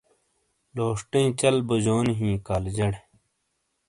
[0.75, 2.93] لوشٹئیں چل بوجونی ہِیں کالجٹ